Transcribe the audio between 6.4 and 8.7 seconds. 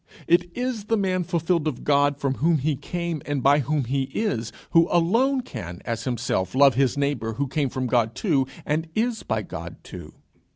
love his neighbour who came from God too